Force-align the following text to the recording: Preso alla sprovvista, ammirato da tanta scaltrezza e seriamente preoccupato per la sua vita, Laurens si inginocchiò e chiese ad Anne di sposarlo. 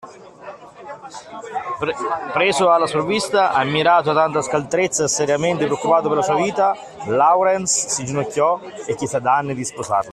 Preso 2.33 2.71
alla 2.71 2.87
sprovvista, 2.87 3.51
ammirato 3.51 4.11
da 4.11 4.21
tanta 4.23 4.41
scaltrezza 4.41 5.03
e 5.03 5.07
seriamente 5.07 5.65
preoccupato 5.65 6.07
per 6.07 6.17
la 6.17 6.23
sua 6.23 6.37
vita, 6.41 6.75
Laurens 7.05 7.85
si 7.89 7.99
inginocchiò 8.01 8.59
e 8.87 8.95
chiese 8.95 9.17
ad 9.17 9.25
Anne 9.27 9.53
di 9.53 9.63
sposarlo. 9.63 10.09